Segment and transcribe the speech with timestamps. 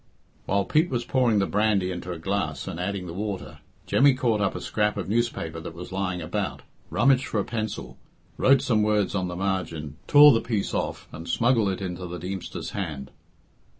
[0.47, 4.41] While Pete was pouring the brandy into a glass and adding the water, Jemmy caught
[4.41, 7.99] up a scrap of newspaper that was lying about, rummaged for a pencil,
[8.35, 12.17] wrote some words on the margin, tore the piece off, and smuggled it into the
[12.17, 13.11] Deemster's hand.